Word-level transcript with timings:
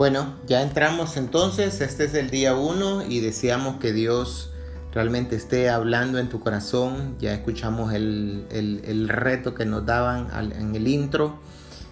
Bueno, 0.00 0.34
ya 0.46 0.62
entramos 0.62 1.18
entonces, 1.18 1.82
este 1.82 2.04
es 2.04 2.14
el 2.14 2.30
día 2.30 2.54
uno 2.54 3.04
y 3.06 3.20
deseamos 3.20 3.76
que 3.76 3.92
Dios 3.92 4.50
realmente 4.94 5.36
esté 5.36 5.68
hablando 5.68 6.18
en 6.18 6.30
tu 6.30 6.40
corazón. 6.40 7.16
Ya 7.18 7.34
escuchamos 7.34 7.92
el, 7.92 9.06
reto 9.10 9.52
que 9.52 9.66
nos 9.66 9.84
daban 9.84 10.28
en 10.58 10.74
el 10.74 10.88
intro 10.88 11.38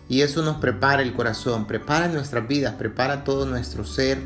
y 0.09 0.23
eso 0.23 0.41
nos 0.41 0.57
prepara 0.57 1.03
el 1.03 1.13
corazón, 1.13 1.67
prepara 1.67 2.09
nuestras 2.09 2.49
vidas, 2.49 2.77
prepara 2.77 3.25
todo 3.25 3.45
nuestro 3.45 3.85
ser. 3.85 4.17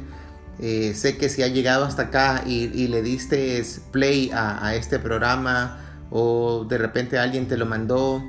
Eh, 0.60 0.94
sé 0.94 1.16
que 1.16 1.28
si 1.28 1.42
ha 1.42 1.48
llegado 1.48 1.84
hasta 1.84 2.02
acá 2.02 2.44
y, 2.46 2.86
le 2.86 3.02
diste 3.02 3.66
play 3.90 4.30
a, 4.32 4.76
este 4.76 5.00
programa 5.00 6.06
o 6.08 6.64
de 6.68 6.78
repente 6.78 7.18
alguien 7.18 7.48
te 7.48 7.56
lo 7.56 7.66
mandó 7.66 8.22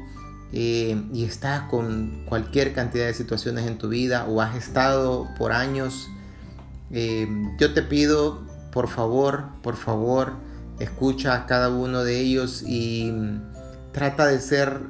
eh, 0.56 1.02
y 1.12 1.26
estás 1.26 1.64
con 1.64 2.26
cualquier 2.26 2.74
cantidad 2.74 3.08
de 3.08 3.16
situaciones 3.16 3.66
en 3.66 3.80
tu 3.80 3.90
vida 3.90 4.26
o 4.26 4.40
has 4.40 4.56
estado 4.56 5.28
por 5.36 5.52
años, 5.52 6.10
eh, 6.92 7.28
yo 7.60 7.74
te 7.74 7.82
pido, 7.82 8.44
por 8.72 8.88
favor, 8.88 9.46
por 9.64 9.76
favor, 9.76 10.34
escucha 10.80 11.34
a 11.34 11.48
cada 11.48 11.70
uno 11.70 12.04
de 12.04 12.20
ellos 12.20 12.62
y 12.68 13.12
trata 13.94 14.28
de 14.28 14.40
ser 14.40 14.82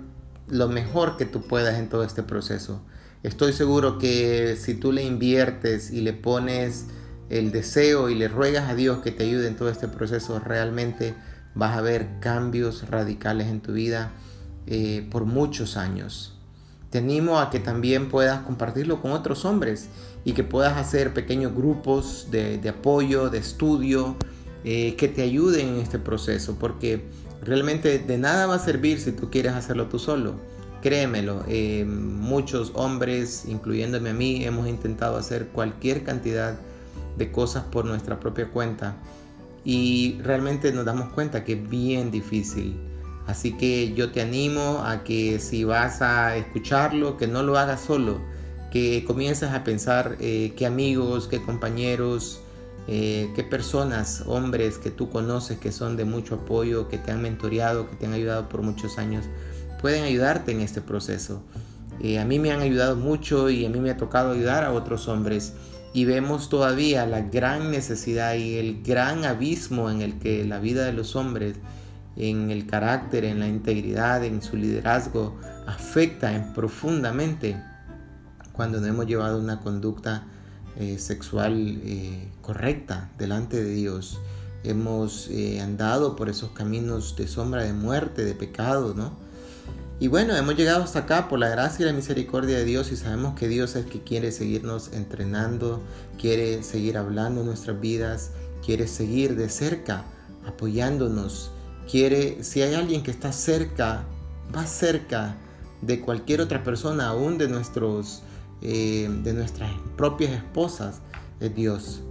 lo 0.50 0.68
mejor 0.68 1.16
que 1.16 1.26
tú 1.26 1.48
puedas 1.48 1.80
en 1.80 1.88
todo 1.88 2.04
este 2.04 2.24
proceso. 2.24 2.82
Estoy 3.24 3.54
seguro 3.54 4.00
que 4.00 4.58
si 4.60 4.74
tú 4.74 4.92
le 4.92 5.04
inviertes 5.04 5.92
y 5.92 6.02
le 6.02 6.12
pones 6.12 6.88
el 7.30 7.54
deseo 7.54 8.10
y 8.10 8.16
le 8.16 8.28
ruegas 8.28 8.70
a 8.70 8.76
Dios 8.76 9.00
que 9.00 9.12
te 9.12 9.24
ayude 9.24 9.48
en 9.48 9.56
todo 9.56 9.70
este 9.70 9.88
proceso, 9.88 10.40
realmente 10.40 11.14
vas 11.56 11.78
a 11.78 11.82
ver 11.82 12.20
cambios 12.20 12.90
radicales 12.90 13.48
en 13.48 13.62
tu 13.62 13.72
vida 13.72 14.12
eh, 14.68 15.08
por 15.12 15.26
muchos 15.26 15.78
años. 15.78 16.34
Te 16.90 17.00
animo 17.00 17.40
a 17.40 17.50
que 17.50 17.60
también 17.60 18.10
puedas 18.10 18.42
compartirlo 18.42 19.02
con 19.02 19.12
otros 19.12 19.46
hombres 19.46 19.90
y 20.26 20.34
que 20.34 20.44
puedas 20.44 20.78
hacer 20.78 21.14
pequeños 21.14 21.54
grupos 21.56 22.28
de, 22.30 22.62
apoyo, 22.70 23.30
de 23.30 23.40
estudio, 23.40 24.16
eh, 24.64 24.96
que 24.96 25.08
te 25.08 25.24
ayuden 25.24 25.70
en 25.70 25.76
este 25.78 26.00
proceso, 26.00 26.56
porque 26.60 27.04
realmente 27.42 28.00
de 28.00 28.18
nada 28.18 28.46
va 28.46 28.56
a 28.56 28.60
servir 28.60 29.00
si 29.00 29.12
tú 29.12 29.30
quieres 29.30 29.54
hacerlo 29.54 29.88
tú 29.88 30.00
solo. 30.00 30.36
Créemelo, 30.82 31.44
eh, 31.48 31.84
muchos 31.86 32.72
hombres, 32.76 33.46
incluyéndome 33.48 34.12
a 34.12 34.14
mí, 34.14 34.44
hemos 34.44 34.68
intentado 34.68 35.18
hacer 35.18 35.48
cualquier 35.48 36.04
cantidad 36.04 36.58
de 37.18 37.32
cosas 37.32 37.64
por 37.64 37.86
nuestra 37.86 38.20
propia 38.20 38.50
cuenta 38.50 38.96
y 39.66 40.20
realmente 40.22 40.72
nos 40.72 40.86
damos 40.86 41.10
cuenta 41.14 41.44
que 41.44 41.54
es 41.54 41.70
bien 41.70 42.12
difícil. 42.12 42.76
Así 43.28 43.54
que 43.54 43.94
yo 43.94 44.12
te 44.12 44.22
animo 44.22 44.84
a 44.86 45.04
que 45.04 45.40
si 45.40 45.64
vas 45.64 46.02
a 46.02 46.36
escucharlo, 46.36 47.18
que 47.18 47.28
no 47.28 47.42
lo 47.44 47.58
hagas 47.58 47.82
solo, 47.82 48.20
que 48.72 49.04
comiences 49.06 49.52
a 49.52 49.64
pensar 49.64 50.18
eh, 50.20 50.54
qué 50.58 50.66
amigos, 50.66 51.28
qué 51.28 51.42
compañeros, 51.42 52.42
eh, 52.88 53.32
qué 53.34 53.44
personas, 53.44 54.24
hombres 54.28 54.78
que 54.78 54.92
tú 54.92 55.10
conoces 55.10 55.58
que 55.58 55.72
son 55.72 55.96
de 55.96 56.04
mucho 56.04 56.36
apoyo, 56.36 56.90
que 56.90 56.98
te 56.98 57.12
han 57.12 57.22
mentoreado, 57.22 57.90
que 57.90 57.96
te 57.96 58.08
han 58.08 58.14
ayudado 58.14 58.50
por 58.50 58.62
muchos 58.62 58.98
años, 58.98 59.26
pueden 59.82 60.04
ayudarte 60.04 60.52
en 60.52 60.60
este 60.60 60.82
proceso. 60.82 61.42
Eh, 62.02 62.20
a 62.20 62.26
mí 62.26 62.40
me 62.40 62.52
han 62.52 62.60
ayudado 62.60 62.98
mucho 62.98 63.50
y 63.50 63.66
a 63.66 63.70
mí 63.70 63.80
me 63.80 63.92
ha 63.92 63.98
tocado 63.98 64.34
ayudar 64.34 64.66
a 64.66 64.74
otros 64.74 65.08
hombres 65.08 65.54
y 65.94 66.06
vemos 66.06 66.50
todavía 66.50 67.06
la 67.06 67.22
gran 67.22 67.72
necesidad 67.72 68.34
y 68.34 68.58
el 68.58 68.82
gran 68.84 69.24
abismo 69.24 69.90
en 69.90 70.02
el 70.02 70.20
que 70.20 70.44
la 70.44 70.60
vida 70.60 70.86
de 70.86 70.94
los 70.94 71.16
hombres 71.16 71.56
en 72.16 72.52
el 72.52 72.68
carácter, 72.68 73.26
en 73.26 73.40
la 73.40 73.48
integridad, 73.48 74.24
en 74.24 74.42
su 74.42 74.56
liderazgo, 74.58 75.38
afecta 75.66 76.34
en 76.34 76.54
profundamente 76.54 77.62
cuando 78.52 78.80
no 78.80 78.88
hemos 78.88 79.08
llevado 79.08 79.40
una 79.40 79.60
conducta 79.60 80.26
eh, 80.78 80.98
sexual 80.98 81.82
eh, 81.84 82.32
correcta 82.42 83.12
delante 83.18 83.64
de 83.64 83.74
Dios. 83.74 84.20
Hemos 84.64 85.28
eh, 85.30 85.60
andado 85.60 86.16
por 86.16 86.30
esos 86.30 86.52
caminos 86.52 87.16
de 87.16 87.28
sombra 87.28 87.64
de 87.64 87.74
muerte, 87.74 88.24
de 88.24 88.34
pecado, 88.34 88.94
¿no? 88.96 89.22
Y 90.00 90.08
bueno, 90.08 90.36
hemos 90.36 90.56
llegado 90.56 90.84
hasta 90.84 91.00
acá 91.00 91.30
por 91.30 91.40
la 91.40 91.50
gracia 91.50 91.84
y 91.84 91.86
la 91.86 91.94
misericordia 91.94 92.58
de 92.58 92.66
Dios 92.66 92.92
y 92.92 92.98
sabemos 92.98 93.36
que 93.36 93.48
Dios 93.48 93.76
es 93.76 93.86
que 93.86 94.02
quiere 94.02 94.32
seguirnos 94.32 94.92
entrenando, 94.92 95.82
quiere 96.20 96.64
seguir 96.64 96.98
hablando 96.98 97.42
en 97.42 97.48
nuestras 97.48 97.80
vidas, 97.80 98.32
quiere 98.66 98.88
seguir 98.88 99.36
de 99.36 99.50
cerca 99.50 100.04
apoyándonos, 100.46 101.52
quiere, 101.90 102.44
si 102.44 102.62
hay 102.62 102.74
alguien 102.74 103.04
que 103.04 103.12
está 103.12 103.32
cerca, 103.32 104.04
más 104.54 104.70
cerca 104.70 105.36
de 105.82 106.00
cualquier 106.02 106.42
otra 106.42 106.64
persona, 106.64 107.08
aún 107.08 107.38
de, 107.38 107.48
nuestros, 107.48 108.24
eh, 108.62 109.10
de 109.24 109.34
nuestras 109.34 109.72
propias 109.98 110.32
esposas, 110.32 111.02
es 111.40 111.54
Dios. 111.56 112.02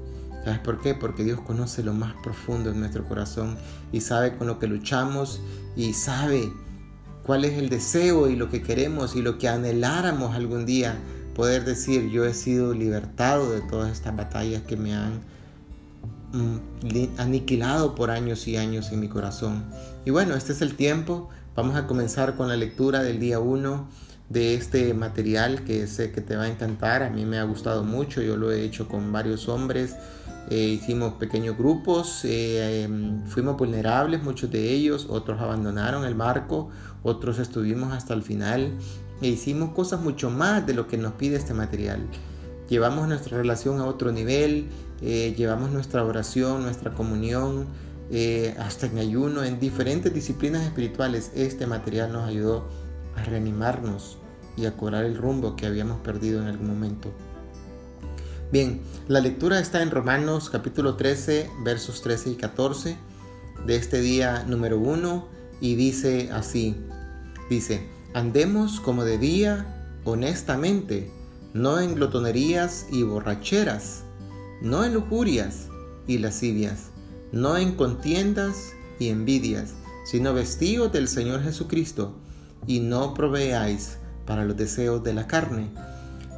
¿Sabes 0.44 0.58
por 0.58 0.80
qué? 0.80 0.94
Porque 0.94 1.22
Dios 1.24 1.40
conoce 1.40 1.82
lo 1.82 1.94
más 1.94 2.14
profundo 2.22 2.72
de 2.72 2.78
nuestro 2.78 3.04
corazón 3.04 3.56
y 3.92 4.00
sabe 4.00 4.36
con 4.36 4.48
lo 4.48 4.58
que 4.58 4.66
luchamos 4.66 5.40
y 5.76 5.92
sabe 5.92 6.52
cuál 7.22 7.44
es 7.44 7.58
el 7.58 7.68
deseo 7.68 8.28
y 8.28 8.34
lo 8.34 8.50
que 8.50 8.62
queremos 8.62 9.14
y 9.14 9.22
lo 9.22 9.38
que 9.38 9.48
anheláramos 9.48 10.34
algún 10.34 10.66
día 10.66 10.98
poder 11.34 11.64
decir 11.64 12.10
yo 12.10 12.24
he 12.24 12.34
sido 12.34 12.74
libertado 12.74 13.52
de 13.52 13.60
todas 13.62 13.92
estas 13.92 14.16
batallas 14.16 14.62
que 14.62 14.76
me 14.76 14.94
han 14.94 15.20
aniquilado 17.18 17.94
por 17.94 18.10
años 18.10 18.46
y 18.48 18.56
años 18.56 18.92
en 18.92 19.00
mi 19.00 19.08
corazón. 19.08 19.64
Y 20.04 20.10
bueno, 20.10 20.34
este 20.34 20.52
es 20.52 20.62
el 20.62 20.74
tiempo. 20.74 21.28
Vamos 21.54 21.76
a 21.76 21.86
comenzar 21.86 22.36
con 22.36 22.48
la 22.48 22.56
lectura 22.56 23.02
del 23.02 23.20
día 23.20 23.38
1 23.38 23.86
de 24.28 24.54
este 24.54 24.94
material 24.94 25.64
que 25.64 25.86
sé 25.86 26.10
que 26.12 26.20
te 26.20 26.36
va 26.36 26.44
a 26.44 26.48
encantar. 26.48 27.02
A 27.02 27.10
mí 27.10 27.24
me 27.26 27.38
ha 27.38 27.44
gustado 27.44 27.84
mucho, 27.84 28.22
yo 28.22 28.36
lo 28.36 28.50
he 28.50 28.62
hecho 28.62 28.88
con 28.88 29.12
varios 29.12 29.48
hombres. 29.48 29.96
Eh, 30.50 30.78
hicimos 30.80 31.14
pequeños 31.14 31.56
grupos, 31.56 32.24
eh, 32.24 32.82
em, 32.82 33.24
fuimos 33.26 33.56
vulnerables, 33.56 34.22
muchos 34.22 34.50
de 34.50 34.70
ellos, 34.70 35.06
otros 35.08 35.40
abandonaron 35.40 36.04
el 36.04 36.14
marco, 36.14 36.68
otros 37.02 37.38
estuvimos 37.38 37.92
hasta 37.92 38.12
el 38.12 38.22
final 38.22 38.72
e 39.20 39.28
hicimos 39.28 39.70
cosas 39.70 40.00
mucho 40.00 40.30
más 40.30 40.66
de 40.66 40.74
lo 40.74 40.88
que 40.88 40.98
nos 40.98 41.12
pide 41.12 41.36
este 41.36 41.54
material. 41.54 42.00
Llevamos 42.68 43.08
nuestra 43.08 43.36
relación 43.38 43.80
a 43.80 43.86
otro 43.86 44.12
nivel, 44.12 44.68
eh, 45.00 45.34
llevamos 45.36 45.70
nuestra 45.70 46.04
oración, 46.04 46.62
nuestra 46.62 46.92
comunión, 46.92 47.66
eh, 48.10 48.54
hasta 48.58 48.86
en 48.86 48.98
ayuno, 48.98 49.42
en 49.42 49.58
diferentes 49.58 50.12
disciplinas 50.12 50.64
espirituales. 50.64 51.32
Este 51.34 51.66
material 51.66 52.12
nos 52.12 52.28
ayudó 52.28 52.66
a 53.16 53.24
reanimarnos 53.24 54.18
y 54.56 54.66
a 54.66 54.76
cobrar 54.76 55.04
el 55.04 55.16
rumbo 55.16 55.56
que 55.56 55.66
habíamos 55.66 56.00
perdido 56.00 56.40
en 56.40 56.48
algún 56.48 56.68
momento. 56.68 57.10
Bien, 58.52 58.82
la 59.08 59.20
lectura 59.20 59.58
está 59.58 59.82
en 59.82 59.90
Romanos 59.90 60.50
capítulo 60.50 60.96
13, 60.96 61.48
versos 61.64 62.02
13 62.02 62.30
y 62.30 62.34
14 62.34 62.96
de 63.66 63.76
este 63.76 64.00
día 64.00 64.44
número 64.46 64.78
1 64.78 65.26
y 65.62 65.74
dice 65.74 66.30
así, 66.32 66.76
dice, 67.48 67.88
andemos 68.12 68.78
como 68.80 69.04
de 69.04 69.16
día 69.16 69.66
honestamente, 70.04 71.10
no 71.54 71.80
en 71.80 71.94
glotonerías 71.94 72.86
y 72.90 73.02
borracheras 73.02 74.04
no 74.62 74.84
en 74.84 74.94
lujurias 74.94 75.68
y 76.06 76.18
lascivias, 76.18 76.90
no 77.32 77.56
en 77.56 77.72
contiendas 77.74 78.74
y 78.98 79.08
envidias, 79.08 79.74
sino 80.04 80.32
vestidos 80.32 80.92
del 80.92 81.08
Señor 81.08 81.42
Jesucristo, 81.42 82.16
y 82.66 82.78
no 82.78 83.12
proveáis 83.12 83.98
para 84.24 84.44
los 84.44 84.56
deseos 84.56 85.02
de 85.02 85.14
la 85.14 85.26
carne. 85.26 85.70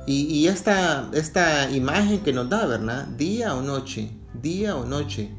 Y, 0.06 0.46
esta, 0.48 1.10
esta 1.14 1.70
imagen 1.70 2.20
que 2.20 2.32
nos 2.32 2.50
da, 2.50 2.66
¿verdad? 2.66 3.06
Día 3.08 3.54
o 3.54 3.62
noche, 3.62 4.10
día 4.42 4.76
o 4.76 4.84
noche. 4.84 5.30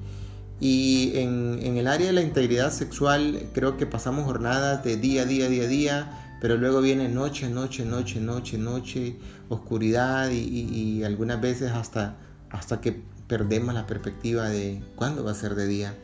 Y 0.59 1.11
en, 1.15 1.59
en, 1.61 1.77
el 1.77 1.87
área 1.87 2.07
de 2.07 2.13
la 2.13 2.21
integridad 2.21 2.71
sexual 2.71 3.49
creo 3.53 3.77
que 3.77 3.85
pasamos 3.85 4.25
jornadas 4.25 4.83
de 4.83 4.97
día, 4.97 5.25
día, 5.25 5.49
día, 5.49 5.67
día, 5.67 6.37
pero 6.41 6.57
luego 6.57 6.81
viene 6.81 7.09
noche, 7.09 7.47
noche, 7.47 7.85
noche, 7.85 8.19
noche, 8.19 8.57
noche, 8.57 9.15
oscuridad 9.49 10.29
y, 10.31 11.03
algunas 11.03 11.41
veces 11.41 11.71
hasta 11.71 12.17
hasta 12.49 12.79
que 12.81 13.01
perdemos 13.27 13.73
la 13.73 13.85
perspectiva 13.85 14.47
de 14.49 14.81
cuándo 14.95 15.23
va 15.23 15.31
a 15.31 15.35
ser 15.35 15.55
de 15.55 15.67
día. 15.67 15.95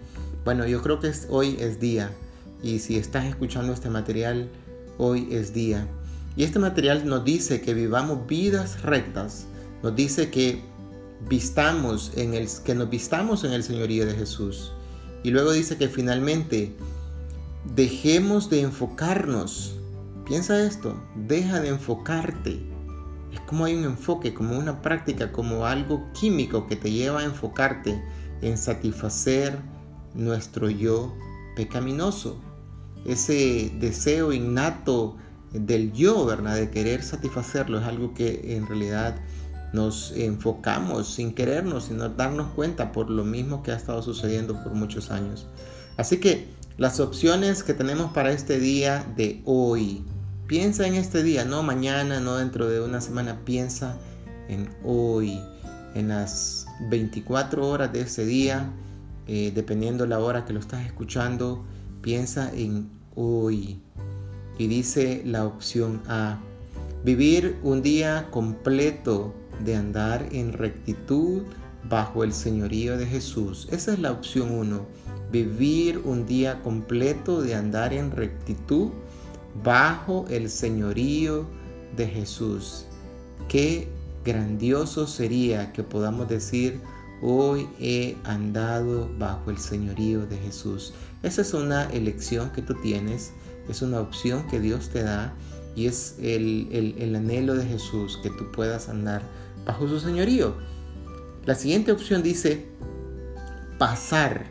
Bueno, 0.43 0.65
yo 0.67 0.81
creo 0.81 0.99
que 0.99 1.11
hoy 1.29 1.55
es 1.59 1.79
día 1.79 2.11
y 2.63 2.79
si 2.79 2.97
estás 2.97 3.25
escuchando 3.25 3.73
este 3.73 3.89
material, 3.89 4.49
hoy 4.97 5.27
es 5.31 5.53
día. 5.53 5.87
Y 6.35 6.43
este 6.43 6.59
material 6.59 7.05
nos 7.05 7.23
dice 7.23 7.61
que 7.61 7.73
vivamos 7.73 8.27
vidas 8.27 8.81
rectas, 8.81 9.45
nos 9.83 9.95
dice 9.95 10.29
que 10.29 10.61
vistamos 11.29 12.11
en 12.15 12.33
el 12.33 12.47
que 12.63 12.75
nos 12.75 12.89
vistamos 12.89 13.43
en 13.43 13.53
el 13.53 13.63
señorío 13.63 14.05
de 14.05 14.13
Jesús. 14.13 14.71
Y 15.23 15.29
luego 15.29 15.51
dice 15.51 15.77
que 15.77 15.87
finalmente 15.87 16.75
dejemos 17.75 18.49
de 18.49 18.61
enfocarnos. 18.61 19.75
Piensa 20.25 20.63
esto, 20.63 20.99
deja 21.15 21.59
de 21.59 21.69
enfocarte 21.69 22.70
es 23.31 23.39
como 23.41 23.65
hay 23.65 23.75
un 23.75 23.85
enfoque, 23.85 24.33
como 24.33 24.57
una 24.57 24.81
práctica, 24.81 25.31
como 25.31 25.65
algo 25.65 26.11
químico 26.13 26.67
que 26.67 26.75
te 26.75 26.91
lleva 26.91 27.21
a 27.21 27.23
enfocarte 27.23 28.01
en 28.41 28.57
satisfacer 28.57 29.57
nuestro 30.13 30.69
yo 30.69 31.15
pecaminoso. 31.55 32.39
Ese 33.05 33.71
deseo 33.79 34.33
innato 34.33 35.17
del 35.53 35.91
yo, 35.93 36.25
¿verdad? 36.25 36.55
De 36.55 36.69
querer 36.69 37.03
satisfacerlo 37.03 37.79
es 37.79 37.85
algo 37.85 38.13
que 38.13 38.55
en 38.55 38.67
realidad 38.67 39.15
nos 39.73 40.11
enfocamos 40.11 41.13
sin 41.13 41.33
querernos, 41.33 41.85
sin 41.85 41.99
darnos 42.17 42.47
cuenta 42.51 42.91
por 42.91 43.09
lo 43.09 43.23
mismo 43.23 43.63
que 43.63 43.71
ha 43.71 43.75
estado 43.75 44.01
sucediendo 44.01 44.61
por 44.63 44.73
muchos 44.73 45.11
años. 45.11 45.47
Así 45.97 46.17
que 46.19 46.49
las 46.77 46.99
opciones 46.99 47.63
que 47.63 47.73
tenemos 47.73 48.11
para 48.11 48.31
este 48.31 48.59
día 48.59 49.05
de 49.15 49.41
hoy, 49.45 50.03
piensa 50.51 50.85
en 50.85 50.95
este 50.95 51.23
día, 51.23 51.45
no 51.45 51.63
mañana, 51.63 52.19
no 52.19 52.35
dentro 52.35 52.67
de 52.67 52.81
una 52.81 52.99
semana, 52.99 53.39
piensa 53.45 53.97
en 54.49 54.67
hoy, 54.83 55.39
en 55.95 56.09
las 56.09 56.65
24 56.89 57.65
horas 57.69 57.93
de 57.93 58.01
ese 58.01 58.25
día, 58.25 58.69
eh, 59.27 59.53
dependiendo 59.55 60.05
la 60.05 60.19
hora 60.19 60.43
que 60.43 60.51
lo 60.51 60.59
estás 60.59 60.85
escuchando, 60.85 61.63
piensa 62.01 62.51
en 62.53 62.89
hoy. 63.15 63.79
Y 64.57 64.67
dice 64.67 65.21
la 65.25 65.45
opción 65.45 66.01
A, 66.09 66.37
vivir 67.05 67.57
un 67.63 67.81
día 67.81 68.27
completo 68.29 69.33
de 69.63 69.77
andar 69.77 70.27
en 70.33 70.51
rectitud 70.51 71.43
bajo 71.87 72.25
el 72.25 72.33
señorío 72.33 72.97
de 72.97 73.05
Jesús. 73.05 73.69
Esa 73.71 73.93
es 73.93 73.99
la 73.99 74.11
opción 74.11 74.51
1. 74.51 74.85
Vivir 75.31 76.01
un 76.03 76.25
día 76.25 76.61
completo 76.61 77.41
de 77.41 77.55
andar 77.55 77.93
en 77.93 78.11
rectitud 78.11 78.89
bajo 79.63 80.25
el 80.29 80.49
señorío 80.49 81.45
de 81.95 82.07
Jesús. 82.07 82.85
Qué 83.47 83.87
grandioso 84.23 85.07
sería 85.07 85.73
que 85.73 85.83
podamos 85.83 86.27
decir, 86.27 86.79
hoy 87.21 87.67
he 87.79 88.15
andado 88.23 89.09
bajo 89.17 89.51
el 89.51 89.57
señorío 89.57 90.25
de 90.25 90.37
Jesús. 90.37 90.93
Esa 91.23 91.41
es 91.41 91.53
una 91.53 91.85
elección 91.91 92.51
que 92.51 92.61
tú 92.61 92.73
tienes, 92.81 93.31
es 93.69 93.81
una 93.81 93.99
opción 93.99 94.47
que 94.47 94.59
Dios 94.59 94.89
te 94.89 95.03
da 95.03 95.33
y 95.75 95.87
es 95.87 96.15
el, 96.19 96.95
el 96.97 97.15
anhelo 97.15 97.55
de 97.55 97.65
Jesús 97.65 98.19
que 98.23 98.29
tú 98.29 98.51
puedas 98.51 98.89
andar 98.89 99.21
bajo 99.65 99.87
su 99.87 99.99
señorío. 99.99 100.55
La 101.45 101.55
siguiente 101.55 101.91
opción 101.91 102.23
dice 102.23 102.67
pasar 103.77 104.45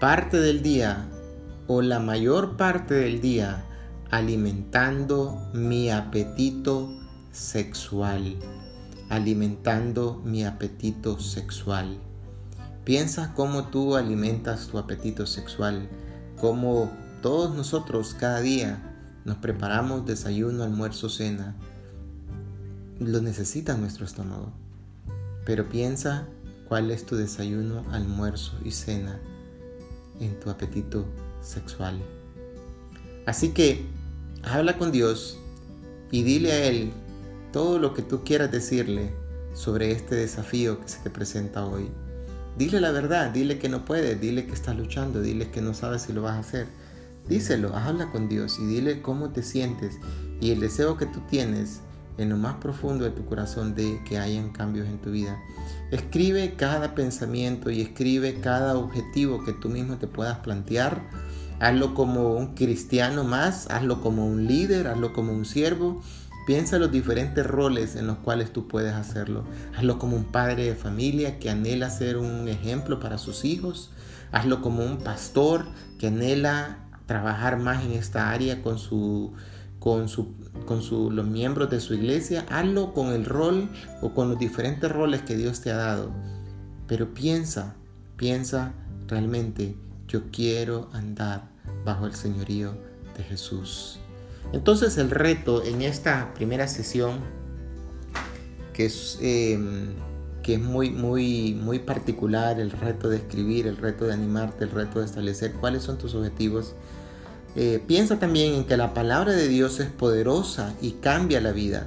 parte 0.00 0.38
del 0.38 0.62
día 0.62 1.08
o 1.66 1.82
la 1.82 2.00
mayor 2.00 2.56
parte 2.56 2.94
del 2.94 3.20
día 3.20 3.64
alimentando 4.12 5.48
mi 5.54 5.90
apetito 5.90 6.92
sexual. 7.32 8.36
Alimentando 9.08 10.20
mi 10.22 10.44
apetito 10.44 11.18
sexual. 11.18 11.98
Piensa 12.84 13.32
cómo 13.34 13.68
tú 13.68 13.96
alimentas 13.96 14.68
tu 14.68 14.76
apetito 14.76 15.26
sexual, 15.26 15.88
cómo 16.38 16.90
todos 17.22 17.54
nosotros 17.54 18.14
cada 18.14 18.40
día 18.40 18.82
nos 19.24 19.38
preparamos 19.38 20.04
desayuno, 20.04 20.62
almuerzo, 20.62 21.08
cena 21.08 21.56
lo 22.98 23.20
necesita 23.22 23.76
nuestro 23.78 24.04
estómago. 24.04 24.52
Pero 25.46 25.68
piensa 25.70 26.26
cuál 26.68 26.90
es 26.90 27.06
tu 27.06 27.16
desayuno, 27.16 27.82
almuerzo 27.90 28.58
y 28.62 28.72
cena 28.72 29.18
en 30.20 30.38
tu 30.38 30.50
apetito 30.50 31.06
sexual. 31.40 31.98
Así 33.26 33.52
que 33.52 34.01
habla 34.42 34.78
con 34.78 34.92
Dios 34.92 35.38
y 36.10 36.22
dile 36.22 36.52
a 36.52 36.64
Él 36.66 36.92
todo 37.52 37.78
lo 37.78 37.94
que 37.94 38.02
tú 38.02 38.24
quieras 38.24 38.50
decirle 38.50 39.12
sobre 39.54 39.92
este 39.92 40.14
desafío 40.14 40.80
que 40.80 40.88
se 40.88 41.00
te 41.00 41.10
presenta 41.10 41.64
hoy. 41.64 41.90
Dile 42.56 42.80
la 42.80 42.90
verdad, 42.90 43.30
dile 43.30 43.58
que 43.58 43.68
no 43.68 43.84
puedes, 43.84 44.20
dile 44.20 44.46
que 44.46 44.52
estás 44.52 44.76
luchando, 44.76 45.22
dile 45.22 45.50
que 45.50 45.62
no 45.62 45.74
sabes 45.74 46.02
si 46.02 46.12
lo 46.12 46.22
vas 46.22 46.34
a 46.34 46.40
hacer. 46.40 46.66
Díselo, 47.28 47.74
habla 47.76 48.10
con 48.10 48.28
Dios 48.28 48.58
y 48.58 48.66
dile 48.66 49.00
cómo 49.00 49.30
te 49.30 49.42
sientes 49.42 49.94
y 50.40 50.50
el 50.50 50.60
deseo 50.60 50.96
que 50.96 51.06
tú 51.06 51.20
tienes 51.30 51.80
en 52.18 52.28
lo 52.28 52.36
más 52.36 52.56
profundo 52.56 53.04
de 53.04 53.10
tu 53.10 53.24
corazón 53.24 53.74
de 53.74 54.02
que 54.04 54.18
hayan 54.18 54.50
cambios 54.50 54.86
en 54.86 54.98
tu 54.98 55.10
vida. 55.10 55.38
Escribe 55.90 56.54
cada 56.56 56.94
pensamiento 56.94 57.70
y 57.70 57.80
escribe 57.80 58.40
cada 58.40 58.76
objetivo 58.76 59.44
que 59.44 59.52
tú 59.52 59.68
mismo 59.68 59.96
te 59.96 60.06
puedas 60.06 60.38
plantear. 60.38 61.02
Hazlo 61.62 61.94
como 61.94 62.34
un 62.34 62.54
cristiano 62.54 63.22
más, 63.22 63.70
hazlo 63.70 64.00
como 64.00 64.26
un 64.26 64.48
líder, 64.48 64.88
hazlo 64.88 65.12
como 65.12 65.32
un 65.32 65.44
siervo. 65.44 66.02
Piensa 66.44 66.80
los 66.80 66.90
diferentes 66.90 67.46
roles 67.46 67.94
en 67.94 68.08
los 68.08 68.18
cuales 68.18 68.52
tú 68.52 68.66
puedes 68.66 68.92
hacerlo. 68.94 69.44
Hazlo 69.76 70.00
como 70.00 70.16
un 70.16 70.24
padre 70.24 70.64
de 70.64 70.74
familia 70.74 71.38
que 71.38 71.50
anhela 71.50 71.88
ser 71.88 72.16
un 72.16 72.48
ejemplo 72.48 72.98
para 72.98 73.16
sus 73.16 73.44
hijos. 73.44 73.92
Hazlo 74.32 74.60
como 74.60 74.84
un 74.84 74.98
pastor 74.98 75.66
que 76.00 76.08
anhela 76.08 76.78
trabajar 77.06 77.60
más 77.60 77.84
en 77.84 77.92
esta 77.92 78.32
área 78.32 78.60
con 78.60 78.78
con, 79.78 80.08
su, 80.08 80.34
con 80.66 81.14
los 81.14 81.26
miembros 81.28 81.70
de 81.70 81.78
su 81.78 81.94
iglesia, 81.94 82.44
hazlo 82.50 82.92
con 82.92 83.12
el 83.12 83.24
rol 83.24 83.70
o 84.00 84.14
con 84.14 84.30
los 84.30 84.38
diferentes 84.40 84.90
roles 84.90 85.22
que 85.22 85.36
Dios 85.36 85.60
te 85.60 85.70
ha 85.70 85.76
dado. 85.76 86.10
Pero 86.88 87.14
piensa, 87.14 87.76
piensa 88.16 88.72
realmente, 89.06 89.76
yo 90.08 90.22
quiero 90.32 90.90
andar 90.92 91.51
bajo 91.84 92.06
el 92.06 92.14
señorío 92.14 92.74
de 93.16 93.24
Jesús. 93.24 93.98
Entonces 94.52 94.98
el 94.98 95.10
reto 95.10 95.64
en 95.64 95.82
esta 95.82 96.34
primera 96.34 96.68
sesión, 96.68 97.20
que 98.72 98.86
es, 98.86 99.18
em, 99.20 99.94
que 100.42 100.54
es 100.54 100.60
muy, 100.60 100.90
muy, 100.90 101.54
muy 101.54 101.78
particular, 101.78 102.60
el 102.60 102.70
reto 102.70 103.08
de 103.08 103.16
escribir, 103.18 103.66
el 103.66 103.76
reto 103.76 104.04
de 104.06 104.12
animarte, 104.12 104.64
el 104.64 104.70
reto 104.70 104.98
de 104.98 105.06
establecer 105.06 105.52
cuáles 105.52 105.82
son 105.82 105.98
tus 105.98 106.14
objetivos, 106.14 106.74
eh, 107.54 107.82
piensa 107.86 108.18
también 108.18 108.54
en 108.54 108.64
que 108.64 108.76
la 108.76 108.94
palabra 108.94 109.32
de 109.32 109.46
Dios 109.48 109.78
es 109.80 109.90
poderosa 109.90 110.74
y 110.80 110.92
cambia 110.92 111.40
la 111.40 111.52
vida. 111.52 111.86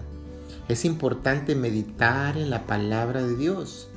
Es 0.67 0.85
importante 0.85 1.55
meditar 1.55 2.37
en 2.37 2.49
la 2.49 2.65
palabra 2.65 3.23
de 3.23 3.35
Dios. 3.35 3.87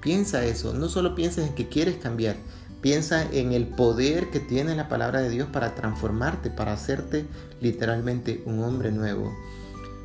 Piensa 0.00 0.44
eso, 0.44 0.74
no 0.74 0.88
solo 0.88 1.14
pienses 1.14 1.48
en 1.48 1.54
que 1.54 1.68
quieres 1.68 1.96
cambiar, 1.96 2.36
piensa 2.80 3.24
en 3.32 3.52
el 3.52 3.66
poder 3.66 4.30
que 4.30 4.40
tiene 4.40 4.74
la 4.74 4.88
palabra 4.88 5.20
de 5.20 5.30
Dios 5.30 5.48
para 5.48 5.74
transformarte, 5.74 6.50
para 6.50 6.72
hacerte 6.72 7.26
literalmente 7.60 8.42
un 8.46 8.62
hombre 8.62 8.92
nuevo. 8.92 9.32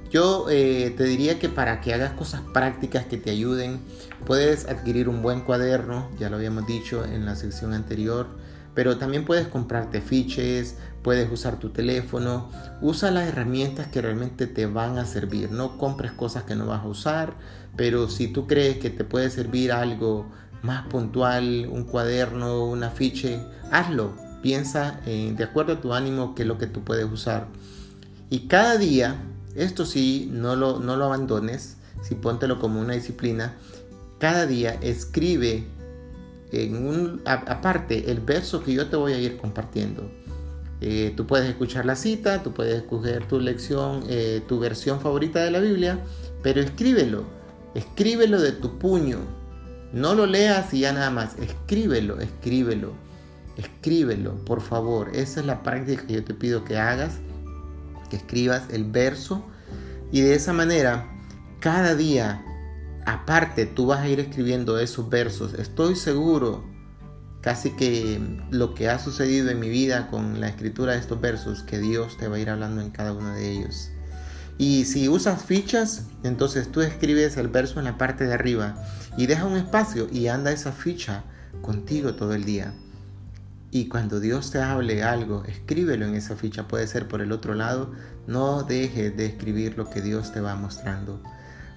Yo 0.09 0.45
eh, 0.49 0.93
te 0.95 1.05
diría 1.05 1.39
que 1.39 1.49
para 1.49 1.81
que 1.81 1.93
hagas 1.93 2.13
cosas 2.13 2.41
prácticas 2.53 3.05
que 3.05 3.17
te 3.17 3.31
ayuden, 3.31 3.79
puedes 4.27 4.67
adquirir 4.67 5.09
un 5.09 5.23
buen 5.23 5.41
cuaderno, 5.41 6.07
ya 6.19 6.29
lo 6.29 6.35
habíamos 6.35 6.67
dicho 6.67 7.03
en 7.03 7.25
la 7.25 7.35
sección 7.35 7.73
anterior, 7.73 8.27
pero 8.75 8.97
también 8.97 9.25
puedes 9.25 9.47
comprarte 9.47 10.01
fiches, 10.01 10.75
puedes 11.01 11.31
usar 11.31 11.57
tu 11.57 11.69
teléfono, 11.69 12.49
usa 12.81 13.09
las 13.09 13.27
herramientas 13.27 13.87
que 13.87 14.01
realmente 14.01 14.45
te 14.45 14.67
van 14.67 14.99
a 14.99 15.05
servir, 15.05 15.51
no 15.51 15.79
compres 15.79 16.11
cosas 16.11 16.43
que 16.43 16.55
no 16.55 16.67
vas 16.67 16.83
a 16.83 16.87
usar, 16.87 17.33
pero 17.75 18.07
si 18.07 18.27
tú 18.27 18.45
crees 18.45 18.77
que 18.77 18.91
te 18.91 19.03
puede 19.03 19.31
servir 19.31 19.71
algo 19.71 20.27
más 20.63 20.87
puntual, 20.87 21.67
un 21.71 21.83
cuaderno, 21.83 22.65
un 22.65 22.83
afiche, 22.83 23.39
hazlo, 23.71 24.13
piensa 24.41 25.01
de 25.05 25.43
acuerdo 25.43 25.73
a 25.73 25.81
tu 25.81 25.93
ánimo 25.93 26.33
qué 26.35 26.41
es 26.41 26.47
lo 26.47 26.57
que 26.57 26.67
tú 26.67 26.83
puedes 26.83 27.05
usar. 27.05 27.47
Y 28.29 28.47
cada 28.47 28.77
día, 28.77 29.17
esto 29.55 29.85
sí, 29.85 30.29
no 30.31 30.55
lo, 30.55 30.79
no 30.79 30.95
lo 30.95 31.05
abandones, 31.05 31.77
si 32.01 32.15
póntelo 32.15 32.59
como 32.59 32.79
una 32.79 32.93
disciplina, 32.93 33.53
cada 34.19 34.45
día 34.45 34.77
escribe 34.81 35.65
en 36.51 36.85
un, 36.85 37.21
aparte 37.25 38.11
el 38.11 38.19
verso 38.19 38.63
que 38.63 38.73
yo 38.73 38.87
te 38.87 38.95
voy 38.95 39.13
a 39.13 39.19
ir 39.19 39.37
compartiendo. 39.37 40.09
Eh, 40.81 41.13
tú 41.15 41.25
puedes 41.25 41.49
escuchar 41.49 41.85
la 41.85 41.95
cita, 41.95 42.43
tú 42.43 42.53
puedes 42.53 42.75
escoger 42.75 43.27
tu 43.27 43.39
lección, 43.39 44.03
eh, 44.09 44.41
tu 44.47 44.59
versión 44.59 44.99
favorita 44.99 45.43
de 45.43 45.49
la 45.49 45.59
Biblia, 45.59 45.99
pero 46.41 46.61
escríbelo, 46.61 47.23
escríbelo 47.73 48.39
de 48.41 48.51
tu 48.51 48.77
puño. 48.77 49.19
No 49.93 50.15
lo 50.15 50.25
leas 50.25 50.73
y 50.73 50.81
ya 50.81 50.91
nada 50.91 51.11
más, 51.11 51.37
escríbelo, 51.37 52.19
escríbelo, 52.19 52.93
escríbelo, 53.57 54.35
por 54.43 54.61
favor. 54.61 55.11
Esa 55.13 55.39
es 55.41 55.45
la 55.45 55.61
práctica 55.61 56.07
que 56.07 56.13
yo 56.13 56.23
te 56.23 56.33
pido 56.33 56.63
que 56.63 56.77
hagas, 56.77 57.19
que 58.09 58.17
escribas 58.17 58.63
el 58.71 58.85
verso 58.85 59.45
y 60.11 60.21
de 60.21 60.33
esa 60.33 60.51
manera 60.51 61.07
cada 61.59 61.95
día 61.95 62.43
aparte 63.05 63.65
tú 63.65 63.87
vas 63.87 63.99
a 64.01 64.07
ir 64.07 64.19
escribiendo 64.19 64.79
esos 64.79 65.09
versos. 65.09 65.53
Estoy 65.53 65.95
seguro, 65.95 66.63
casi 67.41 67.71
que 67.71 68.19
lo 68.49 68.73
que 68.73 68.89
ha 68.89 68.99
sucedido 68.99 69.49
en 69.49 69.59
mi 69.59 69.69
vida 69.69 70.07
con 70.09 70.39
la 70.39 70.47
escritura 70.47 70.93
de 70.93 70.99
estos 70.99 71.21
versos, 71.21 71.63
que 71.63 71.79
Dios 71.79 72.17
te 72.17 72.27
va 72.27 72.37
a 72.37 72.39
ir 72.39 72.49
hablando 72.49 72.81
en 72.81 72.89
cada 72.89 73.13
uno 73.13 73.33
de 73.33 73.51
ellos. 73.51 73.91
Y 74.57 74.85
si 74.85 75.09
usas 75.09 75.43
fichas, 75.43 76.05
entonces 76.23 76.71
tú 76.71 76.81
escribes 76.81 77.37
el 77.37 77.47
verso 77.47 77.79
en 77.79 77.85
la 77.85 77.97
parte 77.97 78.25
de 78.25 78.33
arriba 78.33 78.75
y 79.17 79.25
deja 79.25 79.45
un 79.45 79.57
espacio 79.57 80.07
y 80.11 80.27
anda 80.27 80.51
esa 80.51 80.71
ficha 80.71 81.23
contigo 81.61 82.15
todo 82.15 82.33
el 82.33 82.45
día. 82.45 82.73
Y 83.71 83.87
cuando 83.87 84.19
Dios 84.19 84.51
te 84.51 84.61
hable 84.61 85.01
algo, 85.01 85.43
escríbelo 85.45 86.05
en 86.05 86.13
esa 86.13 86.35
ficha. 86.35 86.67
Puede 86.67 86.85
ser 86.85 87.07
por 87.07 87.21
el 87.21 87.31
otro 87.31 87.55
lado. 87.55 87.91
No 88.27 88.61
dejes 88.61 89.17
de 89.17 89.25
escribir 89.25 89.77
lo 89.77 89.89
que 89.89 90.01
Dios 90.01 90.31
te 90.31 90.41
va 90.41 90.55
mostrando. 90.55 91.23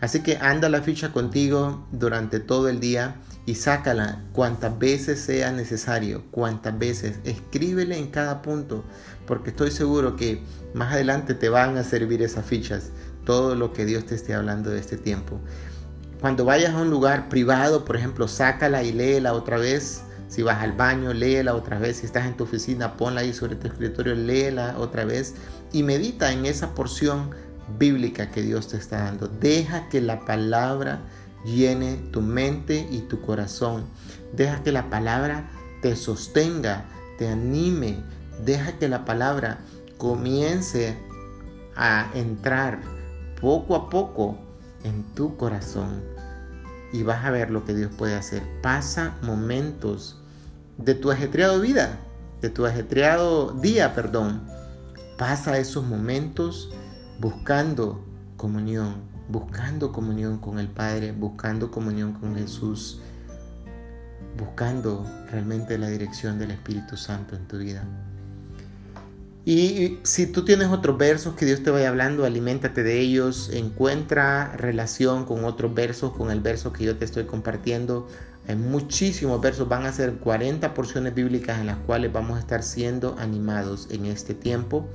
Así 0.00 0.22
que 0.22 0.36
anda 0.36 0.68
la 0.68 0.82
ficha 0.82 1.12
contigo 1.12 1.86
durante 1.90 2.38
todo 2.40 2.68
el 2.68 2.80
día 2.80 3.16
y 3.46 3.54
sácala 3.54 4.24
cuantas 4.32 4.78
veces 4.78 5.20
sea 5.20 5.52
necesario, 5.52 6.24
cuantas 6.30 6.78
veces. 6.78 7.18
Escríbele 7.24 7.96
en 7.96 8.08
cada 8.08 8.42
punto, 8.42 8.84
porque 9.26 9.50
estoy 9.50 9.70
seguro 9.70 10.16
que 10.16 10.42
más 10.74 10.92
adelante 10.92 11.34
te 11.34 11.48
van 11.48 11.78
a 11.78 11.84
servir 11.84 12.22
esas 12.22 12.44
fichas, 12.44 12.90
todo 13.24 13.54
lo 13.54 13.72
que 13.72 13.86
Dios 13.86 14.04
te 14.04 14.16
esté 14.16 14.34
hablando 14.34 14.70
de 14.70 14.80
este 14.80 14.96
tiempo. 14.96 15.40
cuando 16.20 16.44
vayas 16.44 16.74
a 16.74 16.78
un 16.78 16.90
lugar 16.90 17.28
privado, 17.28 17.84
por 17.84 17.96
ejemplo, 17.96 18.26
sácala 18.26 18.82
y 18.82 18.92
léela 18.92 19.32
otra 19.34 19.58
vez. 19.58 20.02
Si 20.28 20.42
vas 20.42 20.60
al 20.62 20.72
baño, 20.72 21.12
léela 21.12 21.54
otra 21.54 21.78
vez. 21.78 21.98
Si 21.98 22.06
estás 22.06 22.26
en 22.26 22.36
tu 22.36 22.44
oficina, 22.44 22.96
ponla 22.96 23.20
ahí 23.20 23.32
sobre 23.32 23.54
tu 23.54 23.68
escritorio, 23.68 24.14
léela 24.14 24.76
otra 24.78 25.04
vez. 25.04 25.34
Y 25.72 25.82
medita 25.82 26.32
en 26.32 26.46
esa 26.46 26.74
porción 26.74 27.30
bíblica 27.78 28.30
que 28.30 28.42
Dios 28.42 28.68
te 28.68 28.76
está 28.76 29.04
dando. 29.04 29.28
Deja 29.28 29.88
que 29.88 30.00
la 30.00 30.24
palabra 30.24 31.00
llene 31.44 31.96
tu 32.12 32.20
mente 32.20 32.86
y 32.90 33.00
tu 33.00 33.20
corazón. 33.20 33.84
Deja 34.32 34.62
que 34.62 34.72
la 34.72 34.90
palabra 34.90 35.50
te 35.82 35.96
sostenga, 35.96 36.84
te 37.18 37.28
anime. 37.28 38.02
Deja 38.44 38.72
que 38.72 38.88
la 38.88 39.04
palabra 39.04 39.58
comience 39.98 40.96
a 41.74 42.10
entrar 42.14 42.80
poco 43.40 43.76
a 43.76 43.90
poco 43.90 44.38
en 44.84 45.02
tu 45.14 45.36
corazón 45.36 46.02
y 46.92 47.02
vas 47.02 47.24
a 47.24 47.30
ver 47.30 47.50
lo 47.50 47.64
que 47.64 47.74
Dios 47.74 47.90
puede 47.96 48.14
hacer. 48.14 48.42
Pasa 48.62 49.16
momentos 49.22 50.20
de 50.78 50.94
tu 50.94 51.10
ajetreado 51.10 51.60
vida, 51.60 51.98
de 52.40 52.50
tu 52.50 52.66
ajetreado 52.66 53.52
día, 53.52 53.94
perdón. 53.94 54.42
Pasa 55.18 55.58
esos 55.58 55.84
momentos 55.84 56.70
buscando 57.18 58.04
comunión, 58.36 58.96
buscando 59.28 59.92
comunión 59.92 60.38
con 60.38 60.58
el 60.58 60.68
Padre, 60.68 61.12
buscando 61.12 61.70
comunión 61.70 62.12
con 62.12 62.36
Jesús, 62.36 63.00
buscando 64.38 65.06
realmente 65.30 65.78
la 65.78 65.88
dirección 65.88 66.38
del 66.38 66.50
Espíritu 66.50 66.96
Santo 66.96 67.36
en 67.36 67.46
tu 67.46 67.58
vida. 67.58 67.84
Y 69.44 70.00
si 70.02 70.26
tú 70.26 70.44
tienes 70.44 70.68
otros 70.68 70.98
versos 70.98 71.36
que 71.36 71.46
Dios 71.46 71.62
te 71.62 71.70
vaya 71.70 71.88
hablando, 71.88 72.24
aliméntate 72.24 72.82
de 72.82 72.98
ellos, 72.98 73.48
encuentra 73.52 74.52
relación 74.56 75.24
con 75.24 75.44
otros 75.44 75.72
versos, 75.72 76.12
con 76.14 76.32
el 76.32 76.40
verso 76.40 76.72
que 76.72 76.84
yo 76.84 76.96
te 76.96 77.04
estoy 77.04 77.26
compartiendo. 77.26 78.08
Hay 78.48 78.56
muchísimos 78.56 79.40
versos, 79.40 79.68
van 79.68 79.86
a 79.86 79.92
ser 79.92 80.14
40 80.14 80.74
porciones 80.74 81.14
bíblicas 81.14 81.60
en 81.60 81.66
las 81.66 81.76
cuales 81.78 82.12
vamos 82.12 82.38
a 82.38 82.40
estar 82.40 82.64
siendo 82.64 83.14
animados 83.20 83.86
en 83.92 84.06
este 84.06 84.34
tiempo. 84.34 84.88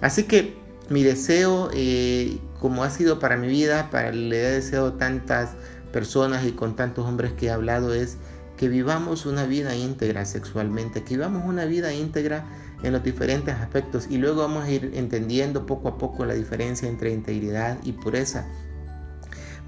Así 0.00 0.24
que 0.24 0.56
mi 0.88 1.02
deseo, 1.02 1.70
eh, 1.72 2.38
como 2.60 2.84
ha 2.84 2.90
sido 2.90 3.18
para 3.18 3.36
mi 3.36 3.48
vida, 3.48 3.90
para 3.90 4.12
le 4.12 4.38
he 4.38 4.50
deseado 4.52 4.94
tantas 4.94 5.50
personas 5.92 6.44
y 6.46 6.52
con 6.52 6.76
tantos 6.76 7.06
hombres 7.06 7.32
que 7.32 7.46
he 7.46 7.50
hablado, 7.50 7.94
es 7.94 8.16
que 8.56 8.68
vivamos 8.68 9.26
una 9.26 9.44
vida 9.44 9.74
íntegra 9.74 10.24
sexualmente, 10.24 11.02
que 11.02 11.14
vivamos 11.14 11.44
una 11.44 11.64
vida 11.64 11.92
íntegra 11.92 12.46
en 12.82 12.92
los 12.92 13.02
diferentes 13.02 13.54
aspectos 13.54 14.06
y 14.10 14.18
luego 14.18 14.42
vamos 14.42 14.64
a 14.64 14.70
ir 14.70 14.92
entendiendo 14.94 15.66
poco 15.66 15.88
a 15.88 15.98
poco 15.98 16.24
la 16.24 16.34
diferencia 16.34 16.88
entre 16.88 17.12
integridad 17.12 17.78
y 17.84 17.92
pureza. 17.92 18.46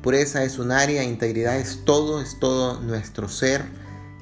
Pureza 0.03 0.45
es 0.45 0.59
un 0.59 0.71
área, 0.71 1.03
integridad 1.03 1.57
es 1.57 1.85
todo, 1.85 2.21
es 2.21 2.39
todo 2.39 2.81
nuestro 2.83 3.29
ser. 3.29 3.63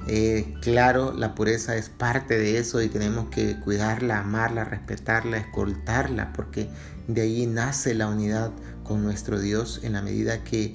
Eh, 0.07 0.53
claro, 0.61 1.13
la 1.13 1.33
pureza 1.33 1.75
es 1.75 1.89
parte 1.89 2.37
de 2.37 2.57
eso 2.57 2.81
y 2.81 2.89
tenemos 2.89 3.29
que 3.29 3.59
cuidarla, 3.59 4.19
amarla, 4.19 4.65
respetarla, 4.65 5.37
escoltarla, 5.37 6.33
porque 6.33 6.69
de 7.07 7.21
ahí 7.21 7.45
nace 7.45 7.93
la 7.93 8.07
unidad 8.07 8.51
con 8.83 9.03
nuestro 9.03 9.39
Dios 9.39 9.79
en 9.83 9.93
la 9.93 10.01
medida 10.01 10.43
que 10.43 10.73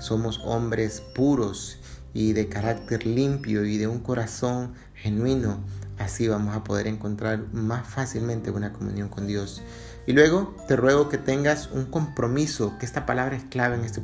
somos 0.00 0.40
hombres 0.44 1.02
puros 1.14 1.78
y 2.14 2.32
de 2.32 2.48
carácter 2.48 3.04
limpio 3.04 3.64
y 3.64 3.78
de 3.78 3.88
un 3.88 3.98
corazón 3.98 4.74
genuino 4.94 5.64
Así 5.98 6.28
vamos 6.28 6.54
a 6.54 6.62
poder 6.62 6.86
encontrar 6.86 7.52
más 7.52 7.86
fácilmente 7.86 8.52
una 8.52 8.72
comunión 8.72 9.08
con 9.08 9.26
Dios. 9.26 9.62
Y 10.06 10.12
luego 10.12 10.56
te 10.68 10.76
ruego 10.76 11.08
que 11.08 11.18
tengas 11.18 11.70
un 11.72 11.86
compromiso, 11.86 12.78
que 12.78 12.86
esta 12.86 13.04
palabra 13.04 13.36
es 13.36 13.44
clave 13.44 13.76
en 13.76 13.84
este, 13.84 14.00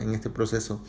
en 0.00 0.14
este 0.14 0.30
proceso, 0.30 0.80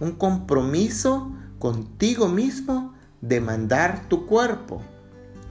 un 0.00 0.12
compromiso 0.12 1.32
contigo 1.58 2.28
mismo 2.28 2.94
de 3.20 3.40
mandar 3.40 4.08
tu 4.08 4.26
cuerpo 4.26 4.82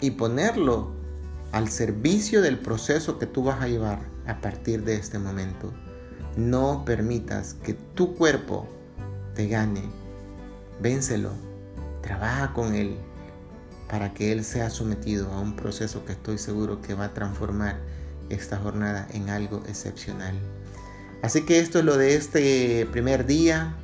y 0.01 0.11
ponerlo 0.11 0.91
al 1.51 1.69
servicio 1.69 2.41
del 2.41 2.57
proceso 2.57 3.19
que 3.19 3.25
tú 3.25 3.43
vas 3.43 3.61
a 3.61 3.67
llevar 3.67 3.99
a 4.27 4.41
partir 4.41 4.83
de 4.83 4.95
este 4.95 5.19
momento. 5.19 5.71
No 6.35 6.83
permitas 6.85 7.53
que 7.53 7.73
tu 7.73 8.15
cuerpo 8.15 8.67
te 9.35 9.47
gane. 9.47 9.83
Vénselo. 10.81 11.31
Trabaja 12.01 12.53
con 12.53 12.75
él 12.75 12.97
para 13.89 14.13
que 14.13 14.31
Él 14.31 14.45
sea 14.45 14.69
sometido 14.69 15.31
a 15.31 15.39
un 15.39 15.55
proceso 15.55 16.05
que 16.05 16.13
estoy 16.13 16.37
seguro 16.37 16.81
que 16.81 16.93
va 16.93 17.05
a 17.05 17.13
transformar 17.13 17.79
esta 18.29 18.57
jornada 18.57 19.07
en 19.11 19.29
algo 19.29 19.63
excepcional. 19.67 20.35
Así 21.23 21.41
que 21.45 21.59
esto 21.59 21.79
es 21.79 21.85
lo 21.85 21.97
de 21.97 22.15
este 22.15 22.87
primer 22.91 23.25
día. 23.25 23.75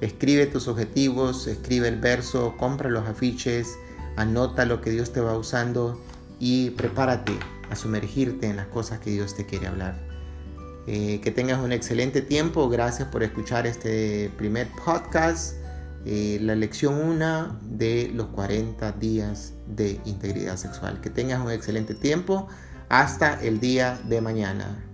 Escribe 0.00 0.46
tus 0.46 0.68
objetivos, 0.68 1.46
escribe 1.46 1.88
el 1.88 2.00
verso, 2.00 2.56
compra 2.56 2.88
los 2.88 3.06
afiches, 3.08 3.76
anota 4.16 4.64
lo 4.64 4.80
que 4.80 4.90
Dios 4.90 5.12
te 5.12 5.20
va 5.20 5.36
usando 5.36 6.00
y 6.38 6.70
prepárate 6.70 7.32
a 7.70 7.76
sumergirte 7.76 8.46
en 8.46 8.56
las 8.56 8.66
cosas 8.66 9.00
que 9.00 9.10
Dios 9.10 9.34
te 9.34 9.44
quiere 9.44 9.66
hablar. 9.66 10.08
Eh, 10.86 11.20
que 11.20 11.30
tengas 11.30 11.60
un 11.60 11.72
excelente 11.72 12.22
tiempo. 12.22 12.68
Gracias 12.70 13.08
por 13.08 13.22
escuchar 13.22 13.66
este 13.66 14.30
primer 14.38 14.68
podcast. 14.84 15.56
Eh, 16.06 16.38
la 16.40 16.54
lección 16.54 16.94
1 16.94 17.58
de 17.62 18.10
los 18.14 18.28
40 18.28 18.92
días 18.92 19.52
de 19.66 20.00
integridad 20.06 20.56
sexual. 20.56 21.00
Que 21.02 21.10
tengas 21.10 21.44
un 21.44 21.50
excelente 21.50 21.94
tiempo. 21.94 22.48
Hasta 22.88 23.38
el 23.42 23.60
día 23.60 24.00
de 24.08 24.22
mañana. 24.22 24.87